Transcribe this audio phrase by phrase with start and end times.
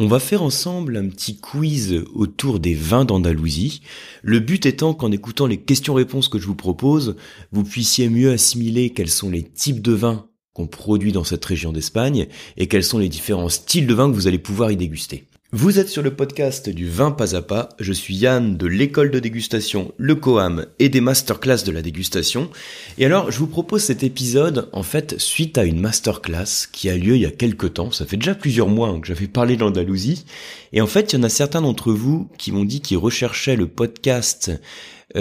[0.00, 3.82] On va faire ensemble un petit quiz autour des vins d'Andalousie.
[4.22, 7.16] Le but étant qu'en écoutant les questions-réponses que je vous propose,
[7.50, 11.72] vous puissiez mieux assimiler quels sont les types de vins qu'on produit dans cette région
[11.72, 15.27] d'Espagne et quels sont les différents styles de vins que vous allez pouvoir y déguster.
[15.50, 17.70] Vous êtes sur le podcast du vin pas à pas.
[17.80, 22.50] Je suis Yann de l'école de dégustation Le Coam et des masterclass de la dégustation.
[22.98, 26.98] Et alors, je vous propose cet épisode, en fait, suite à une masterclass qui a
[26.98, 27.90] lieu il y a quelques temps.
[27.90, 30.26] Ça fait déjà plusieurs mois que j'avais parlé d'Andalousie.
[30.74, 33.56] Et en fait, il y en a certains d'entre vous qui m'ont dit qu'ils recherchaient
[33.56, 34.50] le podcast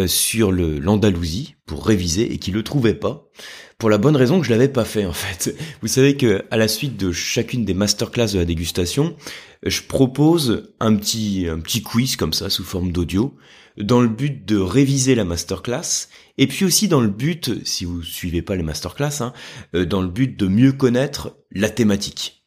[0.06, 3.30] sur le l'Andalousie pour réviser et qui le trouvaient pas
[3.78, 5.56] pour la bonne raison que je l'avais pas fait en fait.
[5.82, 9.16] Vous savez que à la suite de chacune des masterclass de la dégustation,
[9.64, 13.38] je propose un petit un petit quiz comme ça sous forme d'audio
[13.78, 18.04] dans le but de réviser la masterclass et puis aussi dans le but, si vous
[18.04, 19.34] suivez pas les masterclass, hein,
[19.76, 22.44] euh, dans le but de mieux connaître la thématique.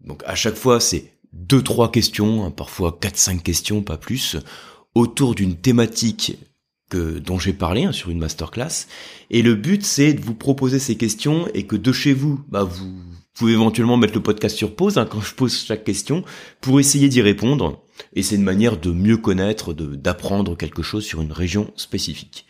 [0.00, 4.36] Donc à chaque fois c'est deux trois questions, hein, parfois quatre cinq questions, pas plus,
[4.94, 6.38] autour d'une thématique
[6.96, 8.86] dont j'ai parlé hein, sur une masterclass.
[9.30, 12.64] Et le but, c'est de vous proposer ces questions et que de chez vous, bah,
[12.64, 12.92] vous
[13.34, 16.24] pouvez éventuellement mettre le podcast sur pause hein, quand je pose chaque question
[16.60, 17.82] pour essayer d'y répondre.
[18.14, 22.46] Et c'est une manière de mieux connaître, d'apprendre quelque chose sur une région spécifique.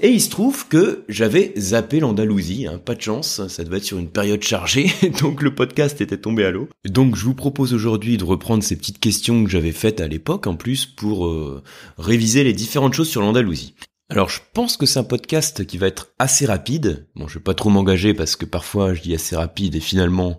[0.00, 3.84] Et il se trouve que j'avais zappé l'Andalousie, hein, pas de chance, ça devait être
[3.84, 6.68] sur une période chargée, donc le podcast était tombé à l'eau.
[6.84, 10.46] Donc je vous propose aujourd'hui de reprendre ces petites questions que j'avais faites à l'époque
[10.46, 11.62] en plus pour euh,
[11.96, 13.74] réviser les différentes choses sur l'Andalousie.
[14.10, 17.06] Alors je pense que c'est un podcast qui va être assez rapide.
[17.16, 20.38] Bon, je vais pas trop m'engager parce que parfois je dis assez rapide et finalement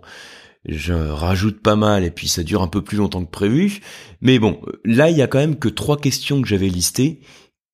[0.68, 3.80] je rajoute pas mal et puis ça dure un peu plus longtemps que prévu.
[4.20, 7.20] Mais bon, là il y a quand même que trois questions que j'avais listées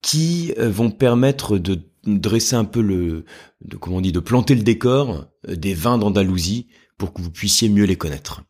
[0.02, 3.24] qui euh, vont permettre de dresser un peu le,
[3.64, 6.66] de, comment on dit, de planter le décor euh, des vins d'Andalousie
[6.98, 8.42] pour que vous puissiez mieux les connaître.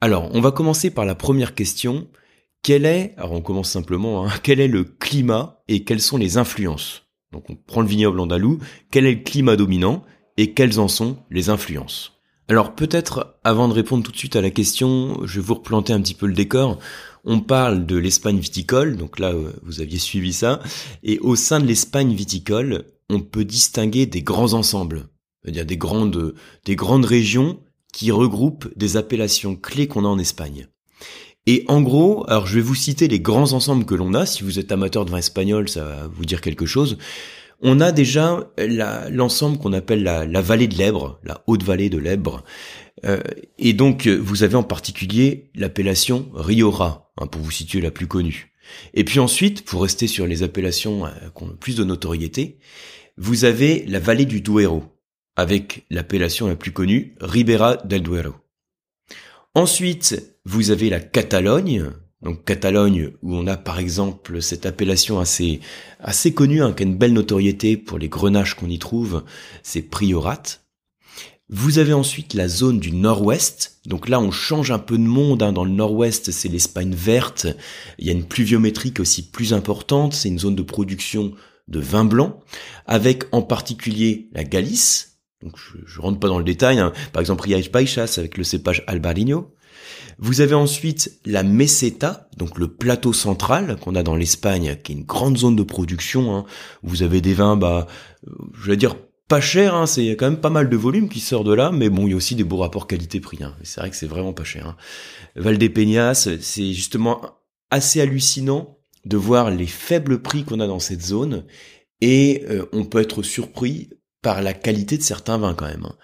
[0.00, 2.08] Alors, on va commencer par la première question.
[2.62, 6.38] Quel est, alors on commence simplement, hein, quel est le climat et quelles sont les
[6.38, 7.02] influences?
[7.32, 8.58] Donc on prend le vignoble andalou,
[8.90, 10.04] quel est le climat dominant
[10.36, 12.12] et quelles en sont les influences?
[12.48, 15.92] Alors peut-être, avant de répondre tout de suite à la question, je vais vous replanter
[15.92, 16.78] un petit peu le décor.
[17.24, 20.60] On parle de l'Espagne viticole, donc là euh, vous aviez suivi ça,
[21.02, 25.08] et au sein de l'Espagne viticole, on peut distinguer des grands ensembles,
[25.42, 26.34] c'est-à-dire des grandes,
[26.64, 27.60] des grandes régions
[27.92, 30.68] qui regroupent des appellations clés qu'on a en Espagne.
[31.46, 34.42] Et en gros, alors je vais vous citer les grands ensembles que l'on a, si
[34.42, 36.98] vous êtes amateur de vin espagnol, ça va vous dire quelque chose.
[37.60, 38.50] On a déjà
[39.10, 42.42] l'ensemble qu'on appelle la, la, vallée de l'Ebre, la haute vallée de l'Ebre,
[43.04, 43.20] euh,
[43.58, 48.06] et donc, euh, vous avez en particulier l'appellation Riora, hein, pour vous situer la plus
[48.06, 48.52] connue.
[48.94, 52.58] Et puis ensuite, pour rester sur les appellations euh, qui ont plus de notoriété,
[53.16, 54.84] vous avez la vallée du Duero,
[55.36, 58.34] avec l'appellation la plus connue, Ribera del Duero.
[59.54, 61.90] Ensuite, vous avez la Catalogne,
[62.22, 65.60] donc Catalogne, où on a par exemple cette appellation assez
[66.00, 69.24] assez connue, hein, qui a une belle notoriété pour les grenaches qu'on y trouve,
[69.62, 70.63] c'est Priorat.
[71.50, 73.78] Vous avez ensuite la zone du nord-ouest.
[73.86, 75.42] Donc là, on change un peu de monde.
[75.42, 75.52] Hein.
[75.52, 77.46] Dans le nord-ouest, c'est l'Espagne verte.
[77.98, 80.14] Il y a une pluviométrie aussi plus importante.
[80.14, 81.32] C'est une zone de production
[81.68, 82.40] de vin blanc,
[82.86, 85.18] avec en particulier la Galice.
[85.42, 85.56] Donc
[85.86, 86.78] je, rentre pas dans le détail.
[86.78, 86.92] Hein.
[87.12, 89.54] Par exemple, Riaix Baixas avec le cépage Albarino.
[90.18, 94.94] Vous avez ensuite la Meseta, donc le plateau central qu'on a dans l'Espagne, qui est
[94.94, 96.36] une grande zone de production.
[96.36, 96.44] Hein.
[96.82, 97.86] Vous avez des vins, bah,
[98.26, 98.96] euh, je vais dire
[99.28, 101.88] pas cher, hein, c'est quand même pas mal de volume qui sort de là, mais
[101.88, 103.42] bon, il y a aussi des beaux rapports qualité-prix.
[103.42, 103.56] Hein.
[103.62, 104.66] C'est vrai que c'est vraiment pas cher.
[104.66, 104.76] Hein.
[105.36, 107.20] Valdépeñas, c'est justement
[107.70, 111.44] assez hallucinant de voir les faibles prix qu'on a dans cette zone,
[112.00, 113.90] et euh, on peut être surpris
[114.22, 115.86] par la qualité de certains vins quand même.
[115.86, 115.96] Hein.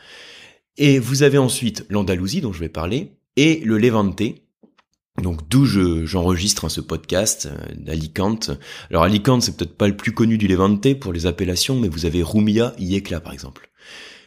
[0.77, 4.23] Et vous avez ensuite l'Andalousie dont je vais parler, et le Levante,
[5.21, 8.51] donc d'où j'enregistre hein, ce podcast euh, d'Alicante.
[8.91, 12.07] Alors Alicante, c'est peut-être pas le plus connu du Levante pour les appellations, mais vous
[12.07, 13.71] avez Rumia, Iecla par exemple.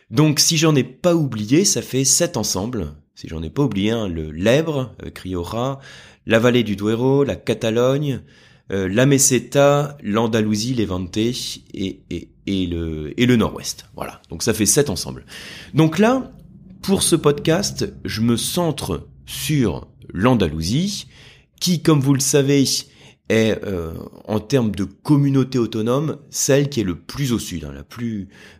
[0.09, 2.94] Donc si j'en ai pas oublié, ça fait sept ensembles.
[3.16, 5.80] Si j'en ai pas oublié, le Lèbre, Criora,
[6.26, 8.22] la vallée du Duero, la Catalogne,
[8.72, 11.34] euh, la Meseta, l'Andalousie, Levante et,
[11.73, 13.85] et, et le, et le Nord-Ouest.
[13.96, 15.26] Voilà, donc ça fait sept ensembles.
[15.73, 16.32] Donc là,
[16.82, 21.08] pour ce podcast, je me centre sur l'Andalousie,
[21.59, 22.66] qui, comme vous le savez,
[23.29, 23.93] est euh,
[24.25, 27.73] en termes de communauté autonome celle qui est le plus au sud, hein,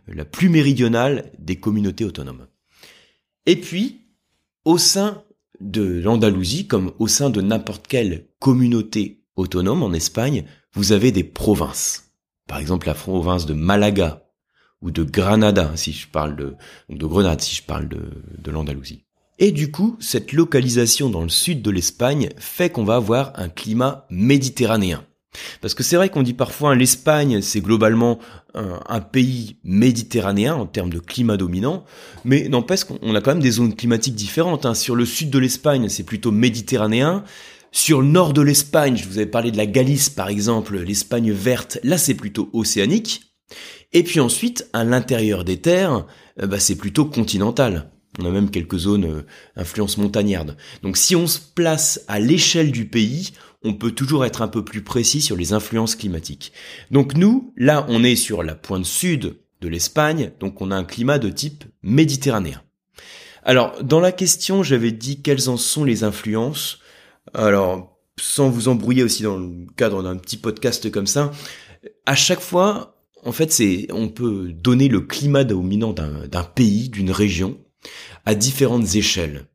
[0.08, 2.46] la plus méridionale des communautés autonomes.
[3.46, 4.06] Et puis,
[4.64, 5.22] au sein
[5.60, 11.24] de l'Andalousie, comme au sein de n'importe quelle communauté autonome en Espagne, vous avez des
[11.24, 12.12] provinces.
[12.46, 14.26] Par exemple, la province de Malaga
[14.80, 16.54] ou de Granada, si je parle de,
[16.88, 19.03] de Grenade, si je parle de l'Andalousie.
[19.38, 23.48] Et du coup, cette localisation dans le sud de l'Espagne fait qu'on va avoir un
[23.48, 25.04] climat méditerranéen.
[25.60, 28.20] Parce que c'est vrai qu'on dit parfois hein, l'Espagne, c'est globalement
[28.54, 31.84] un, pays méditerranéen en termes de climat dominant,
[32.24, 34.64] mais n'empêche qu'on a quand même des zones climatiques différentes.
[34.64, 34.74] Hein.
[34.74, 37.24] Sur le sud de l'Espagne, c'est plutôt méditerranéen.
[37.72, 41.32] Sur le nord de l'Espagne, je vous avais parlé de la Galice par exemple, l'Espagne
[41.32, 43.34] verte, là c'est plutôt océanique.
[43.92, 46.06] Et puis ensuite, à l'intérieur des terres,
[46.40, 47.90] euh, bah, c'est plutôt continental.
[48.18, 49.26] On a même quelques zones euh,
[49.56, 50.56] influence montagnarde.
[50.82, 53.32] Donc si on se place à l'échelle du pays,
[53.64, 56.52] on peut toujours être un peu plus précis sur les influences climatiques.
[56.90, 60.84] Donc nous, là, on est sur la pointe sud de l'Espagne, donc on a un
[60.84, 62.62] climat de type méditerranéen.
[63.42, 66.78] Alors, dans la question, j'avais dit quelles en sont les influences.
[67.32, 71.30] Alors, sans vous embrouiller aussi dans le cadre d'un petit podcast comme ça,
[72.06, 77.10] à chaque fois, en fait, c'est, on peut donner le climat dominant d'un pays, d'une
[77.10, 77.58] région,
[78.24, 79.46] à différentes échelles.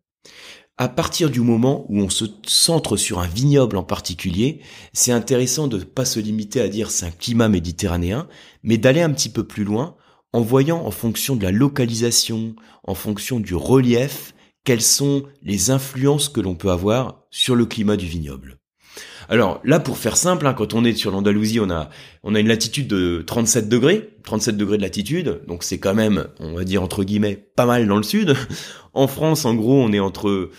[0.77, 4.61] À partir du moment où on se centre sur un vignoble en particulier,
[4.93, 8.29] c'est intéressant de ne pas se limiter à dire c'est un climat méditerranéen,
[8.63, 9.97] mais d'aller un petit peu plus loin
[10.31, 14.33] en voyant en fonction de la localisation, en fonction du relief,
[14.63, 18.59] quelles sont les influences que l'on peut avoir sur le climat du vignoble.
[19.29, 21.89] Alors là, pour faire simple, hein, quand on est sur l'Andalousie, on a,
[22.23, 26.27] on a une latitude de 37 degrés, 37 degrés de latitude, donc c'est quand même,
[26.39, 28.35] on va dire entre guillemets, pas mal dans le sud.
[28.95, 30.49] En France, en gros, on est entre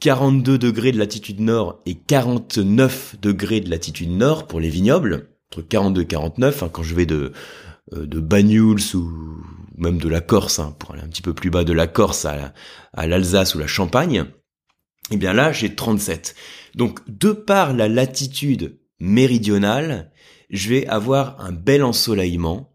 [0.00, 5.30] 42 euh, degrés de latitude nord et 49 degrés de latitude nord pour les vignobles,
[5.50, 7.32] entre 42 et 49, hein, quand je vais de,
[7.94, 9.10] euh, de Banyuls ou
[9.78, 12.26] même de la Corse, hein, pour aller un petit peu plus bas de la Corse
[12.26, 12.52] à,
[12.92, 14.26] à l'Alsace ou la Champagne,
[15.10, 16.34] eh bien là, j'ai 37.
[16.74, 20.10] Donc, de par la latitude méridionale,
[20.50, 22.74] je vais avoir un bel ensoleillement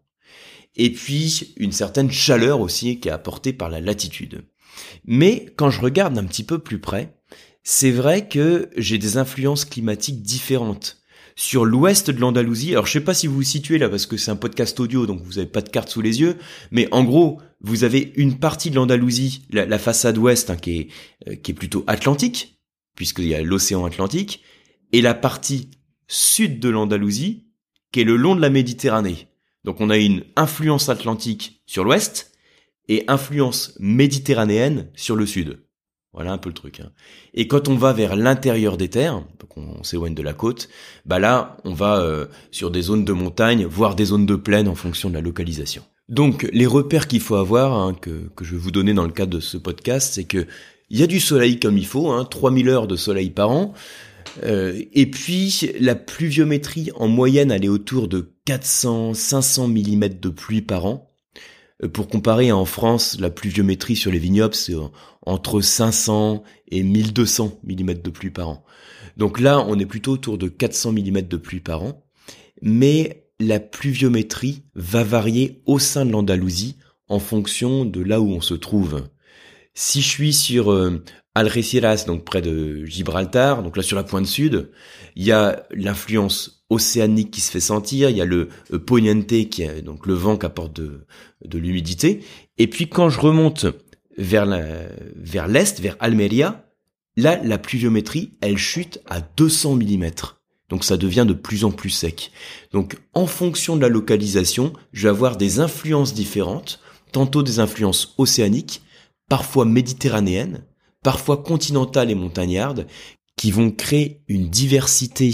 [0.76, 4.44] et puis une certaine chaleur aussi qui est apportée par la latitude.
[5.04, 7.14] Mais quand je regarde un petit peu plus près,
[7.62, 10.98] c'est vrai que j'ai des influences climatiques différentes.
[11.36, 14.16] Sur l'ouest de l'Andalousie, alors je sais pas si vous vous situez là parce que
[14.16, 16.36] c'est un podcast audio donc vous avez pas de carte sous les yeux,
[16.70, 21.50] mais en gros vous avez une partie de l'Andalousie, la, façade ouest hein, euh, qui
[21.50, 22.59] est plutôt atlantique,
[23.00, 24.42] puisqu'il y a l'océan Atlantique,
[24.92, 25.70] et la partie
[26.06, 27.46] sud de l'Andalousie,
[27.92, 29.28] qui est le long de la Méditerranée.
[29.64, 32.30] Donc on a une influence atlantique sur l'ouest
[32.88, 35.60] et influence méditerranéenne sur le sud.
[36.12, 36.80] Voilà un peu le truc.
[36.80, 36.92] Hein.
[37.32, 40.68] Et quand on va vers l'intérieur des terres, donc on, s'éloigne de la côte,
[41.06, 44.68] bah là on va euh, sur des zones de montagne, voire des zones de plaine
[44.68, 45.84] en fonction de la localisation.
[46.10, 49.12] Donc les repères qu'il faut avoir, hein, que, que je vais vous donner dans le
[49.12, 50.46] cadre de ce podcast, c'est que
[50.90, 53.72] il y a du soleil comme il faut, hein, 3000 heures de soleil par an.
[54.44, 60.28] Euh, et puis la pluviométrie en moyenne elle est autour de 400 500 mm de
[60.28, 61.10] pluie par an.
[61.82, 64.74] Euh, pour comparer en France, la pluviométrie sur les vignobles c'est
[65.26, 68.64] entre 500 et 1200 mm de pluie par an.
[69.16, 72.04] Donc là, on est plutôt autour de 400 mm de pluie par an,
[72.62, 76.76] mais la pluviométrie va varier au sein de l'Andalousie
[77.08, 79.02] en fonction de là où on se trouve.
[79.74, 81.02] Si je suis sur euh,
[81.34, 84.70] Algeciras, donc près de Gibraltar, donc là sur la pointe sud,
[85.16, 89.26] il y a l'influence océanique qui se fait sentir, il y a le euh, poniente
[89.26, 91.06] qui est donc le vent qui apporte de,
[91.58, 92.24] l'humidité,
[92.58, 93.66] et puis quand je remonte
[94.18, 94.46] vers
[95.16, 96.66] vers l'est, vers Almeria,
[97.16, 100.10] là la pluviométrie, elle chute à 200 mm.
[100.68, 102.30] Donc ça devient de plus en plus sec.
[102.72, 106.80] Donc en fonction de la localisation, je vais avoir des influences différentes,
[107.12, 108.82] tantôt des influences océaniques,
[109.30, 110.64] parfois méditerranéennes,
[111.02, 112.86] parfois continentales et montagnardes,
[113.36, 115.32] qui vont créer une diversité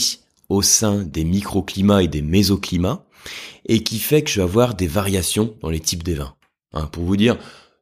[0.48, 3.04] au sein des microclimats et des mésoclimats,
[3.64, 6.36] et qui fait que je vais avoir des variations dans les types des vins.
[6.72, 7.36] Hein, pour vous dire,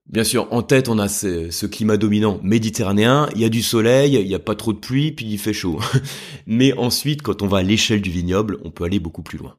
[0.06, 4.14] bien sûr, en tête, on a ce, climat dominant méditerranéen, il y a du soleil,
[4.14, 5.80] il n'y a pas trop de pluie, puis il fait chaud.
[6.47, 9.56] Mais ensuite, quand on va à l'échelle du vignoble, on peut aller beaucoup plus loin.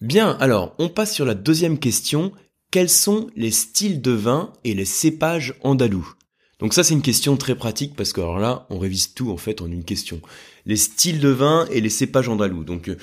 [0.00, 2.32] Bien, alors, on passe sur la deuxième question,
[2.70, 6.14] quels sont les styles de vin et les cépages andalous?
[6.58, 9.36] Donc ça c'est une question très pratique parce que alors là on révise tout en
[9.36, 10.20] fait en une question.
[10.66, 12.64] Les styles de vin et les cépages andalous.
[12.64, 12.96] Donc euh,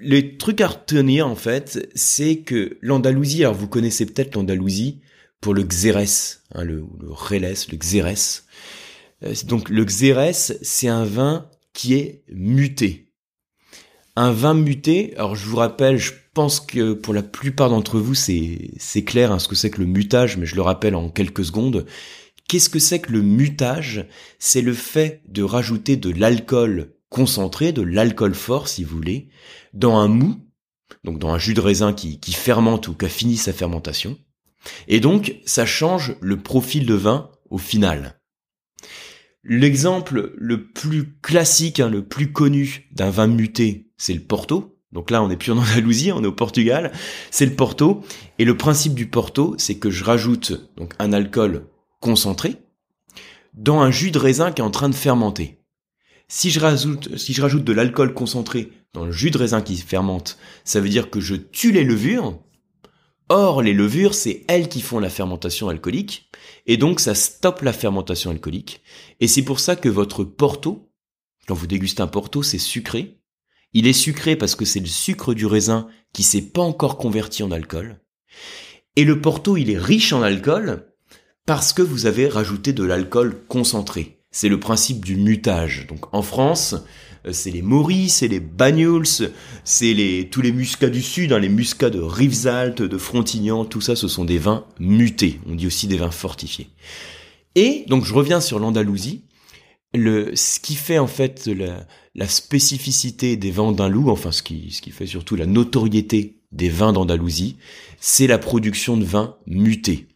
[0.00, 5.00] les trucs à retenir en fait c'est que l'Andalousie, alors vous connaissez peut-être l'Andalousie
[5.40, 8.46] pour le xérès, hein, le, le le xérès.
[9.22, 13.12] Euh, donc le xérès c'est un vin qui est muté.
[14.16, 18.14] Un vin muté, alors je vous rappelle, je pense que pour la plupart d'entre vous,
[18.14, 21.44] c'est, clair hein, ce que c'est que le mutage, mais je le rappelle en quelques
[21.44, 21.84] secondes.
[22.46, 24.06] Qu'est-ce que c'est que le mutage?
[24.38, 29.30] C'est le fait de rajouter de l'alcool concentré, de l'alcool fort si vous voulez,
[29.74, 30.36] dans un mou,
[31.02, 34.16] donc dans un jus de raisin qui, qui fermente ou qui a fini sa fermentation.
[34.86, 38.20] Et donc, ça change le profil de vin au final.
[39.42, 44.77] L'exemple le plus classique, hein, le plus connu d'un vin muté, c'est le Porto.
[44.92, 46.92] Donc là, on n'est plus en Andalousie, on est au Portugal.
[47.30, 48.02] C'est le Porto.
[48.38, 51.66] Et le principe du Porto, c'est que je rajoute donc un alcool
[52.00, 52.56] concentré
[53.54, 55.58] dans un jus de raisin qui est en train de fermenter.
[56.28, 59.76] Si je rajoute, si je rajoute de l'alcool concentré dans le jus de raisin qui
[59.76, 62.38] fermente, ça veut dire que je tue les levures.
[63.30, 66.30] Or, les levures, c'est elles qui font la fermentation alcoolique,
[66.66, 68.80] et donc ça stoppe la fermentation alcoolique.
[69.20, 70.90] Et c'est pour ça que votre Porto,
[71.46, 73.17] quand vous dégustez un Porto, c'est sucré,
[73.72, 77.42] il est sucré parce que c'est le sucre du raisin qui s'est pas encore converti
[77.42, 78.00] en alcool.
[78.96, 80.92] Et le Porto, il est riche en alcool
[81.46, 84.20] parce que vous avez rajouté de l'alcool concentré.
[84.30, 85.86] C'est le principe du mutage.
[85.86, 86.74] Donc en France,
[87.26, 89.30] euh, c'est les Maurice, c'est les Banyuls,
[89.64, 93.80] c'est les tous les muscats du sud, hein, les muscats de Rivesaltes, de Frontignan, tout
[93.80, 95.40] ça, ce sont des vins mutés.
[95.46, 96.68] On dit aussi des vins fortifiés.
[97.54, 99.24] Et donc je reviens sur l'Andalousie
[99.94, 104.70] le, ce qui fait en fait la, la spécificité des vins andalous, enfin ce qui,
[104.70, 107.56] ce qui fait surtout la notoriété des vins d'Andalousie,
[108.00, 110.08] c'est la production de vins mutés.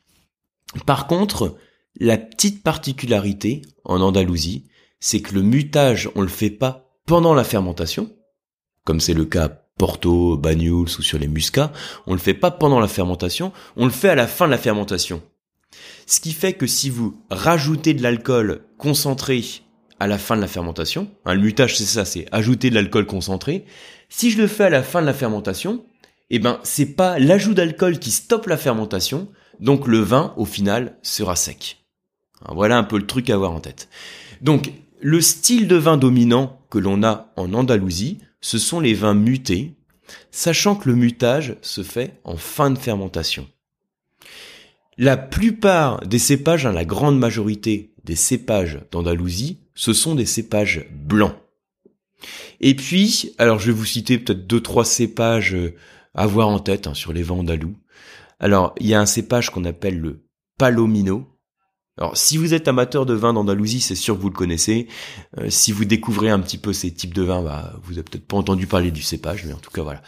[0.87, 1.57] Par contre,
[2.01, 4.65] la petite particularité en Andalousie,
[5.01, 8.11] c'est que le mutage, on le fait pas pendant la fermentation,
[8.85, 9.49] comme c'est le cas
[9.79, 11.73] Porto, Banyuls ou sur les muscats,
[12.07, 14.59] on le fait pas pendant la fermentation, on le fait à la fin de la
[14.59, 15.23] fermentation.
[16.07, 19.45] Ce qui fait que si vous rajoutez de l'alcool concentré
[19.99, 23.07] à la fin de la fermentation, hein, le mutage c'est ça, c'est ajouter de l'alcool
[23.07, 23.65] concentré.
[24.09, 25.85] Si je le fais à la fin de la fermentation,
[26.31, 29.29] eh ben c'est pas l'ajout d'alcool qui stoppe la fermentation,
[29.61, 31.85] donc le vin au final sera sec.
[32.49, 33.89] voilà un peu le truc à avoir en tête.
[34.41, 39.15] Donc le style de vin dominant que l'on a en Andalousie, ce sont les vins
[39.15, 39.75] mutés,
[40.31, 43.47] sachant que le mutage se fait en fin de fermentation.
[44.99, 50.87] La plupart des cépages, hein, la grande majorité des cépages d'Andalousie, ce sont des cépages
[50.91, 51.35] blancs.
[52.61, 55.75] Et puis, alors je vais vous citer peut-être deux, trois cépages euh,
[56.15, 57.77] à voir en tête hein, sur les vents andalous.
[58.39, 60.27] Alors, il y a un cépage qu'on appelle le
[60.59, 61.29] Palomino.
[61.97, 64.89] Alors, si vous êtes amateur de vin d'Andalousie, c'est sûr que vous le connaissez.
[65.39, 68.27] Euh, si vous découvrez un petit peu ces types de vins, bah, vous avez peut-être
[68.27, 70.03] pas entendu parler du cépage, mais en tout cas voilà.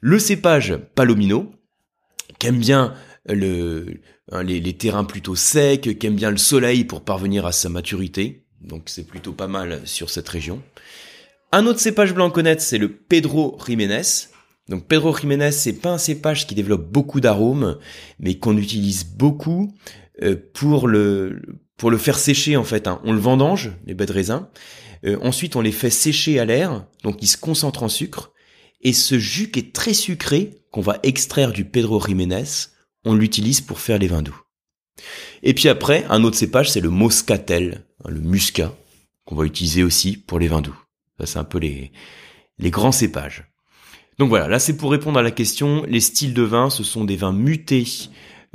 [0.00, 1.52] Le cépage Palomino,
[2.38, 2.94] qui aime bien
[3.26, 7.52] le, hein, les, les, terrains plutôt secs, qui aime bien le soleil pour parvenir à
[7.52, 8.44] sa maturité.
[8.60, 10.62] Donc c'est plutôt pas mal sur cette région.
[11.52, 14.02] Un autre cépage blanc à connaître, c'est le Pedro Jiménez.
[14.68, 17.78] Donc Pedro Jiménez, c'est pas un cépage qui développe beaucoup d'arômes,
[18.20, 19.74] mais qu'on utilise beaucoup
[20.22, 21.42] euh, pour le
[21.76, 22.86] pour le faire sécher en fait.
[22.86, 23.00] Hein.
[23.04, 24.48] On le vendange les baies de raisin.
[25.04, 28.32] Euh, ensuite, on les fait sécher à l'air, donc ils se concentrent en sucre.
[28.82, 32.44] Et ce jus qui est très sucré, qu'on va extraire du Pedro Jiménez,
[33.04, 34.40] on l'utilise pour faire les vins doux.
[35.42, 38.74] Et puis après, un autre cépage, c'est le Moscatel, hein, le muscat,
[39.24, 40.78] qu'on va utiliser aussi pour les vins doux.
[41.18, 41.92] Ça, c'est un peu les,
[42.58, 43.44] les grands cépages.
[44.18, 47.04] Donc voilà, là c'est pour répondre à la question, les styles de vin, ce sont
[47.04, 47.86] des vins mutés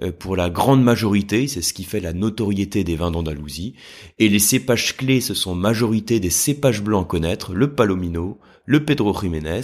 [0.04, 3.74] euh, pour la grande majorité, c'est ce qui fait la notoriété des vins d'Andalousie.
[4.20, 8.86] Et les cépages clés, ce sont majorité des cépages blancs à connaître, le Palomino, le
[8.86, 9.62] Pedro Jiménez,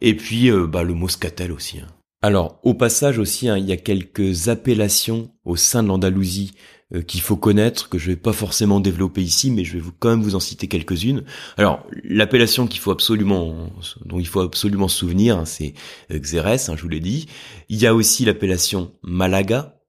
[0.00, 1.80] et puis euh, bah, le Moscatel aussi.
[1.80, 1.88] Hein.
[2.24, 6.52] Alors, au passage aussi, hein, il y a quelques appellations au sein de l'Andalousie
[6.94, 9.92] euh, qu'il faut connaître, que je vais pas forcément développer ici, mais je vais vous,
[9.98, 11.24] quand même vous en citer quelques-unes.
[11.56, 13.70] Alors, l'appellation qu'il faut absolument,
[14.04, 15.74] dont il faut absolument se souvenir, hein, c'est
[16.12, 17.26] euh, Xérès, hein, je vous l'ai dit.
[17.68, 19.80] Il y a aussi l'appellation Malaga,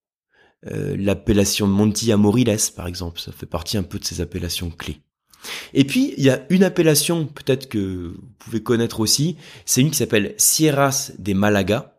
[0.72, 3.20] euh, l'appellation Monti Amoriles, par exemple.
[3.20, 5.02] Ça fait partie un peu de ces appellations clés.
[5.74, 9.92] Et puis, il y a une appellation, peut-être que vous pouvez connaître aussi, c'est une
[9.92, 11.93] qui s'appelle Sierras de Malaga.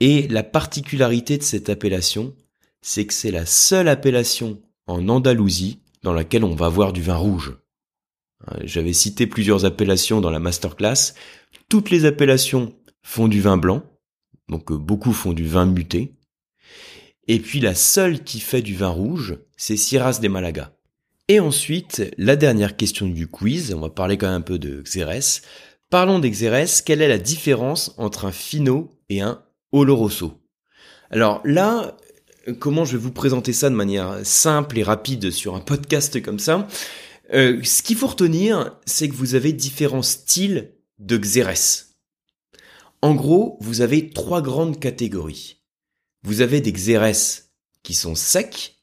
[0.00, 2.34] Et la particularité de cette appellation,
[2.80, 7.16] c'est que c'est la seule appellation en Andalousie dans laquelle on va voir du vin
[7.16, 7.56] rouge.
[8.48, 11.14] Euh, j'avais cité plusieurs appellations dans la masterclass.
[11.68, 13.82] Toutes les appellations font du vin blanc,
[14.48, 16.14] donc euh, beaucoup font du vin muté.
[17.26, 20.72] Et puis la seule qui fait du vin rouge, c'est Sierras de Malaga.
[21.26, 24.80] Et ensuite, la dernière question du quiz, on va parler quand même un peu de
[24.80, 25.42] Xérès.
[25.90, 29.42] Parlons d'Xérès, quelle est la différence entre un Fino et un
[31.10, 31.96] Alors là,
[32.58, 36.38] comment je vais vous présenter ça de manière simple et rapide sur un podcast comme
[36.38, 36.66] ça?
[37.32, 41.96] Euh, Ce qu'il faut retenir, c'est que vous avez différents styles de Xérès.
[43.02, 45.62] En gros, vous avez trois grandes catégories.
[46.22, 48.76] Vous avez des Xérès qui sont secs.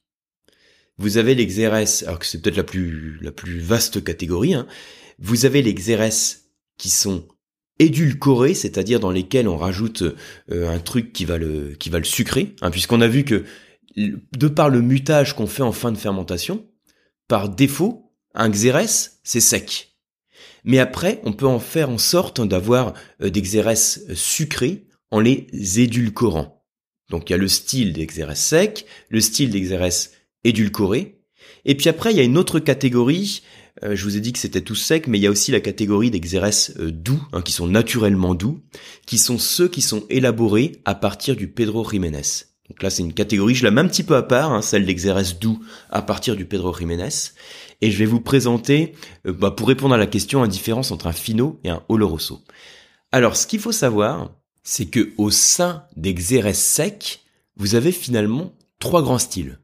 [0.97, 4.67] Vous avez les Xérès, alors que c'est peut-être la plus, la plus vaste catégorie, hein.
[5.19, 6.45] vous avez les Xérès
[6.77, 7.27] qui sont
[7.79, 10.03] édulcorés, c'est-à-dire dans lesquels on rajoute
[10.51, 13.43] euh, un truc qui va le qui va le sucrer, hein, puisqu'on a vu que
[13.95, 16.65] de par le mutage qu'on fait en fin de fermentation,
[17.27, 18.01] par défaut,
[18.37, 19.95] Un xérès, c'est sec.
[20.65, 25.47] Mais après, on peut en faire en sorte d'avoir euh, des xérès sucrés en les
[25.79, 26.65] édulcorant.
[27.09, 30.11] Donc il y a le style des xérès secs, le style des xérès
[30.43, 31.21] édulcorés.
[31.63, 33.41] Et puis après, il y a une autre catégorie.
[33.83, 35.59] Euh, je vous ai dit que c'était tout sec, mais il y a aussi la
[35.59, 38.61] catégorie des xérès euh, doux, hein, qui sont naturellement doux,
[39.05, 42.45] qui sont ceux qui sont élaborés à partir du Pedro Jiménez.
[42.69, 44.85] Donc là, c'est une catégorie, je la mets un petit peu à part, hein, celle
[44.85, 47.09] des xérès doux à partir du Pedro Jiménez.
[47.81, 48.93] Et je vais vous présenter,
[49.27, 52.43] euh, bah, pour répondre à la question, la différence entre un Fino et un Oloroso.
[53.11, 54.31] Alors, ce qu'il faut savoir,
[54.63, 57.21] c'est que au sein des xérès secs,
[57.57, 59.59] vous avez finalement trois grands styles.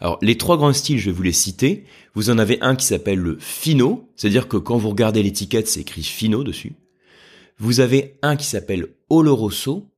[0.00, 1.84] Alors, les trois grands styles, je vais vous les citer.
[2.14, 5.80] Vous en avez un qui s'appelle le Fino, c'est-à-dire que quand vous regardez l'étiquette, c'est
[5.80, 6.74] écrit Fino dessus.
[7.58, 9.90] Vous avez un qui s'appelle Oloroso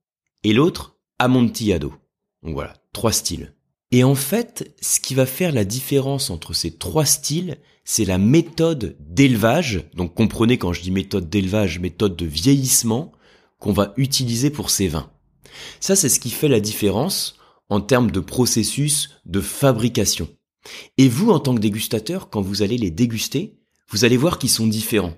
[0.42, 1.94] et l'autre Amontillado.
[2.42, 3.54] Donc voilà, trois styles.
[3.90, 8.18] Et en fait, ce qui va faire la différence entre ces trois styles, c'est la
[8.18, 9.84] méthode d'élevage.
[9.94, 13.12] Donc comprenez quand je dis méthode d'élevage, méthode de vieillissement
[13.58, 15.10] qu'on va utiliser pour ces vins.
[15.80, 17.36] Ça, c'est ce qui fait la différence
[17.68, 20.28] en termes de processus de fabrication.
[20.98, 23.58] Et vous, en tant que dégustateur, quand vous allez les déguster,
[23.90, 25.16] vous allez voir qu'ils sont différents.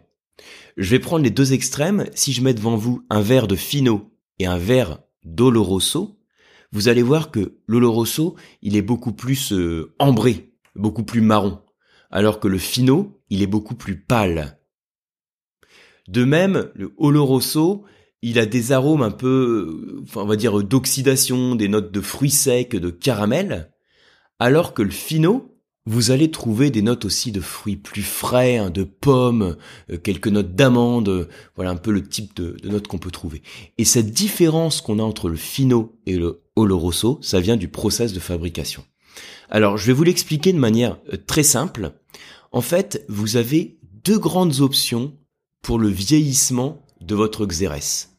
[0.77, 2.07] Je vais prendre les deux extrêmes.
[2.15, 6.19] Si je mets devant vous un verre de Fino et un verre d'Oloroso,
[6.73, 11.63] vous allez voir que l'Oloroso, il est beaucoup plus euh, ambré, beaucoup plus marron,
[12.11, 14.59] alors que le Fino, il est beaucoup plus pâle.
[16.09, 17.85] De même, le Oloroso,
[18.29, 22.75] il a des arômes un peu, on va dire d'oxydation, des notes de fruits secs,
[22.75, 23.71] de caramel,
[24.41, 25.55] alors que le fino,
[25.87, 29.57] vous allez trouver des notes aussi de fruits plus frais, hein, de pommes,
[29.93, 33.43] euh, quelques notes d'amandes, voilà un peu le type de, notes qu'on peut trouver.
[33.79, 38.13] Et cette différence qu'on a entre le fino et le oloroso, ça vient du process
[38.13, 38.85] de fabrication.
[39.51, 41.93] Alors je vais vous l'expliquer de manière euh, très simple.
[42.51, 45.17] En fait, vous avez deux grandes options
[45.63, 48.16] pour le vieillissement de votre xérès.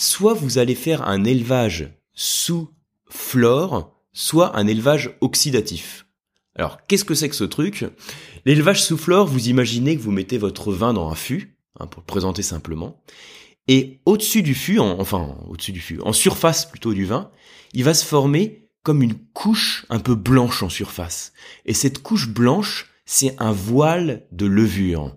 [0.00, 2.72] Soit vous allez faire un élevage sous
[3.10, 6.06] flore, soit un élevage oxydatif.
[6.54, 7.84] Alors, qu'est-ce que c'est que ce truc?
[8.44, 12.02] L'élevage sous flore, vous imaginez que vous mettez votre vin dans un fût, hein, pour
[12.02, 13.02] le présenter simplement,
[13.66, 17.32] et au-dessus du fût, enfin au-dessus du fût, en surface plutôt du vin,
[17.72, 21.32] il va se former comme une couche un peu blanche en surface.
[21.66, 25.16] Et cette couche blanche, c'est un voile de levure.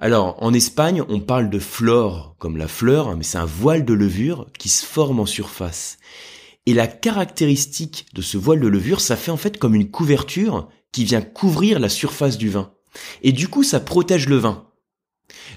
[0.00, 3.84] Alors, en Espagne, on parle de flore comme la fleur, hein, mais c'est un voile
[3.84, 5.98] de levure qui se forme en surface.
[6.66, 10.68] Et la caractéristique de ce voile de levure, ça fait en fait comme une couverture
[10.92, 12.72] qui vient couvrir la surface du vin.
[13.22, 14.68] Et du coup, ça protège le vin.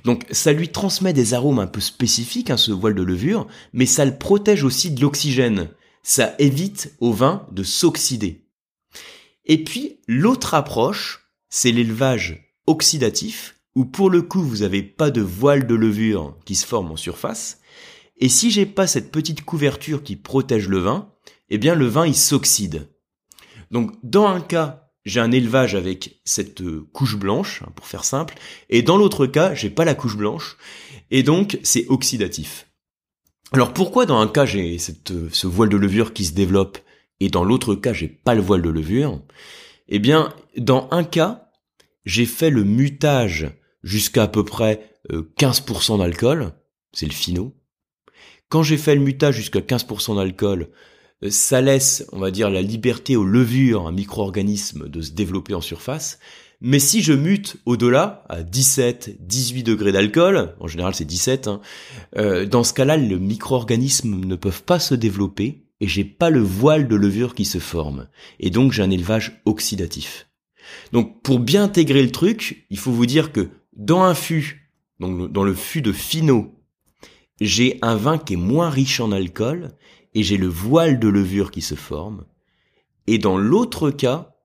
[0.06, 3.86] Donc, ça lui transmet des arômes un peu spécifiques, hein, ce voile de levure, mais
[3.86, 5.70] ça le protège aussi de l'oxygène.
[6.02, 8.48] Ça évite au vin de s'oxyder.
[9.46, 15.22] Et puis, l'autre approche, c'est l'élevage oxydatif, où pour le coup vous n'avez pas de
[15.22, 17.60] voile de levure qui se forme en surface,
[18.18, 21.12] et si j'ai pas cette petite couverture qui protège le vin,
[21.50, 22.90] eh bien le vin il s'oxyde.
[23.72, 28.04] Donc dans un cas, j'ai un élevage avec cette euh, couche blanche, hein, pour faire
[28.04, 28.36] simple,
[28.70, 30.58] et dans l'autre cas, j'ai pas la couche blanche,
[31.10, 32.68] et donc c'est oxydatif.
[33.54, 34.78] Alors pourquoi dans un cas j'ai
[35.12, 36.78] euh, ce voile de levure qui se développe,
[37.20, 39.22] et dans l'autre cas j'ai pas le voile de levure?
[39.94, 41.52] Eh bien, dans un cas,
[42.06, 43.52] j'ai fait le mutage
[43.84, 46.54] jusqu'à à peu près 15% euh, d'alcool,
[46.94, 47.56] c'est le fino.
[48.50, 50.70] Quand j'ai fait le mutage jusqu'à 15% d'alcool,
[51.24, 55.54] euh, ça laisse, on va dire, la liberté aux levures, un micro-organisme, de se développer
[55.54, 56.20] en surface.
[56.64, 61.60] Mais si je mute au-delà, à 17, 18 degrés d'alcool, en général c'est 17, hein,
[62.18, 66.42] euh, dans ce cas-là, le micro-organisme ne peuvent pas se développer et j'ai pas le
[66.42, 68.08] voile de levure qui se forme.
[68.40, 70.28] Et donc j'ai un élevage oxydatif.
[70.94, 73.50] Donc pour bien intégrer le truc, il faut vous dire que
[73.82, 76.54] dans un fût, donc dans le fût de Finot,
[77.40, 79.72] j'ai un vin qui est moins riche en alcool
[80.14, 82.26] et j'ai le voile de levure qui se forme.
[83.08, 84.36] Et dans l'autre cas,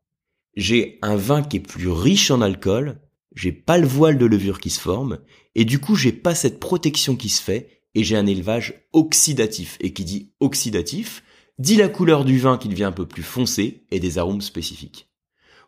[0.57, 2.99] j'ai un vin qui est plus riche en alcool,
[3.35, 5.18] j'ai pas le voile de levure qui se forme
[5.55, 9.77] et du coup j'ai pas cette protection qui se fait et j'ai un élevage oxydatif.
[9.81, 11.22] Et qui dit oxydatif,
[11.59, 15.06] dit la couleur du vin qui devient un peu plus foncé et des arômes spécifiques.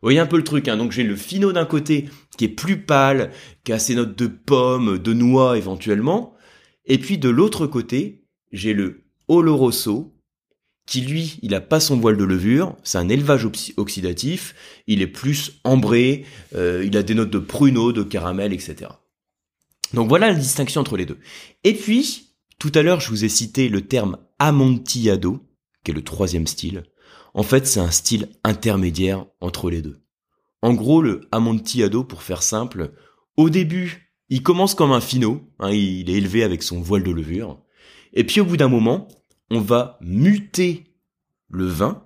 [0.01, 0.77] Vous voyez un peu le truc, hein.
[0.77, 3.33] donc j'ai le finot d'un côté qui est plus pâle,
[3.65, 6.35] qui a ses notes de pommes, de noix éventuellement,
[6.87, 10.15] et puis de l'autre côté, j'ai le Oloroso,
[10.87, 14.55] qui lui, il a pas son voile de levure, c'est un élevage oxydatif,
[14.87, 18.91] il est plus ambré, euh, il a des notes de pruneau, de caramel, etc.
[19.93, 21.19] Donc voilà la distinction entre les deux.
[21.65, 25.47] Et puis, tout à l'heure, je vous ai cité le terme amontillado,
[25.85, 26.85] qui est le troisième style.
[27.35, 30.01] En fait, c'est un style intermédiaire entre les deux.
[30.63, 32.93] En gros, le Amontillado, pour faire simple,
[33.37, 37.11] au début, il commence comme un finot, hein, il est élevé avec son voile de
[37.11, 37.61] levure,
[38.13, 39.09] et puis au bout d'un moment,
[39.51, 40.85] on va muter
[41.49, 42.03] le vin,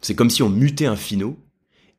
[0.00, 1.36] c'est comme si on mutait un finot,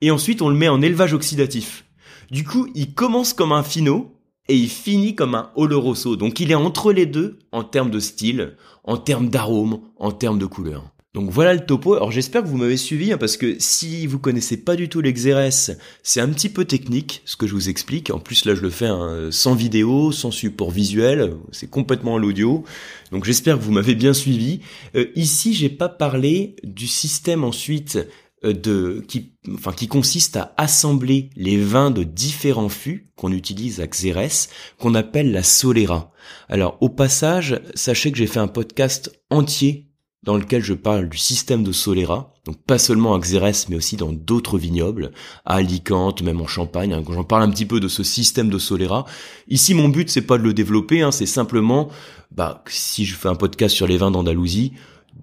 [0.02, 1.86] et ensuite on le met en élevage oxydatif.
[2.32, 6.16] Du coup, il commence comme un finot, et il finit comme un Oloroso.
[6.16, 10.40] Donc il est entre les deux en termes de style, en termes d'arôme, en termes
[10.40, 10.92] de couleur.
[11.20, 11.96] Donc voilà le topo.
[11.96, 15.02] Alors j'espère que vous m'avez suivi hein, parce que si vous connaissez pas du tout
[15.02, 18.10] l'Exerès, c'est un petit peu technique ce que je vous explique.
[18.10, 22.20] En plus là je le fais hein, sans vidéo, sans support visuel, c'est complètement à
[22.20, 22.64] l'audio.
[23.12, 24.62] Donc j'espère que vous m'avez bien suivi.
[24.96, 28.00] Euh, ici j'ai pas parlé du système ensuite
[28.46, 33.82] euh, de qui enfin qui consiste à assembler les vins de différents fûts qu'on utilise
[33.82, 36.14] à Xérès qu'on appelle la Solera.
[36.48, 39.89] Alors au passage, sachez que j'ai fait un podcast entier
[40.24, 43.96] dans lequel je parle du système de Solera, donc pas seulement à Xérès, mais aussi
[43.96, 45.12] dans d'autres vignobles,
[45.46, 46.94] à Alicante, même en Champagne.
[46.94, 49.06] Hein, j'en parle un petit peu de ce système de Solera.
[49.48, 51.90] Ici, mon but, c'est pas de le développer, hein, c'est simplement,
[52.32, 54.74] bah, si je fais un podcast sur les vins d'Andalousie,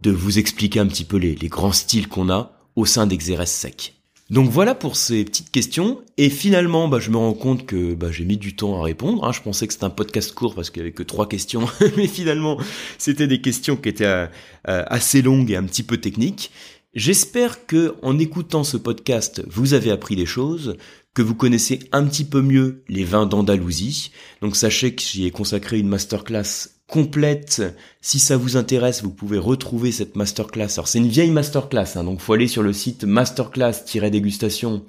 [0.03, 3.96] de vous expliquer un petit peu les, grands styles qu'on a au sein d'Exérès Sec.
[4.29, 6.03] Donc voilà pour ces petites questions.
[6.17, 9.25] Et finalement, bah, je me rends compte que bah, j'ai mis du temps à répondre.
[9.25, 9.33] Hein.
[9.33, 12.09] Je pensais que c'était un podcast court parce qu'il y avait que trois questions, mais
[12.09, 12.59] finalement,
[12.99, 14.27] c'était des questions qui étaient euh,
[14.69, 16.51] euh, assez longues et un petit peu techniques.
[16.95, 20.77] J'espère que en écoutant ce podcast, vous avez appris des choses,
[21.15, 24.11] que vous connaissez un petit peu mieux les vins d'Andalousie.
[24.43, 27.63] Donc sachez que j'y ai consacré une masterclass complète.
[28.01, 30.69] Si ça vous intéresse, vous pouvez retrouver cette masterclass.
[30.75, 34.85] Alors c'est une vieille masterclass, hein, donc faut aller sur le site masterclass-dégustation.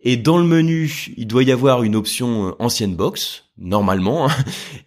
[0.00, 4.28] Et dans le menu, il doit y avoir une option euh, ancienne box, normalement.
[4.28, 4.36] Hein.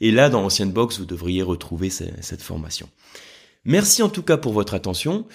[0.02, 2.88] Et là, dans ancienne box, vous devriez retrouver cette formation.
[3.66, 5.26] Merci en tout cas pour votre attention.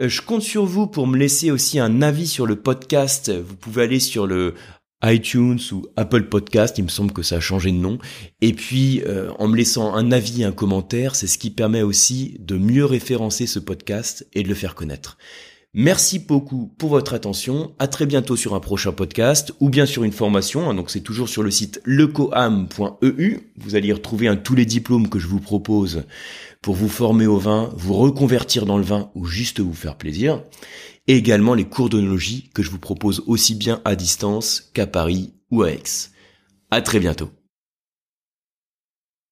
[0.00, 3.30] Euh, je compte sur vous pour me laisser aussi un avis sur le podcast.
[3.30, 4.54] Vous pouvez aller sur le
[5.04, 7.98] iTunes ou Apple Podcast, il me semble que ça a changé de nom.
[8.40, 12.36] Et puis, euh, en me laissant un avis, un commentaire, c'est ce qui permet aussi
[12.40, 15.18] de mieux référencer ce podcast et de le faire connaître.
[15.74, 17.74] Merci beaucoup pour votre attention.
[17.78, 20.68] À très bientôt sur un prochain podcast ou bien sur une formation.
[20.68, 23.38] Hein, donc c'est toujours sur le site lecoam.eu.
[23.58, 26.04] Vous allez retrouver tous les diplômes que je vous propose
[26.62, 30.42] pour vous former au vin, vous reconvertir dans le vin ou juste vous faire plaisir
[31.08, 35.32] et également les cours d'onologie que je vous propose aussi bien à distance qu'à Paris
[35.50, 35.82] ou à Aix.
[36.70, 37.30] À très bientôt.